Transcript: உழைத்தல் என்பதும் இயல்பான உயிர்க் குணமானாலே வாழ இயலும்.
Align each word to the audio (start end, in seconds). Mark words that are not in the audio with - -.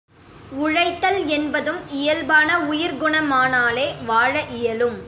உழைத்தல் 0.53 1.19
என்பதும் 1.27 1.79
இயல்பான 1.91 2.59
உயிர்க் 2.61 3.01
குணமானாலே 3.03 3.87
வாழ 4.05 4.33
இயலும். 4.51 4.97